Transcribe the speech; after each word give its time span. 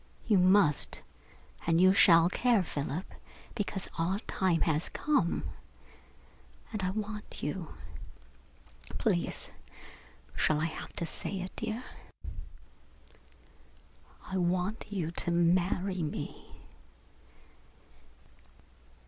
You 0.25 0.39
must 0.39 1.03
and 1.67 1.79
you 1.79 1.93
shall 1.93 2.27
care, 2.27 2.63
Philip, 2.63 3.05
because 3.53 3.87
our 3.99 4.17
time 4.21 4.61
has 4.61 4.89
come, 4.89 5.43
and 6.73 6.81
I 6.81 6.89
want 6.89 7.43
you, 7.43 7.75
please 8.97 9.51
shall 10.35 10.59
I 10.59 10.65
have 10.65 10.91
to 10.95 11.05
say 11.05 11.41
it, 11.41 11.55
dear? 11.55 11.83
I 14.25 14.37
want 14.37 14.87
you 14.89 15.11
to 15.11 15.29
marry 15.29 16.01
me." 16.01 16.51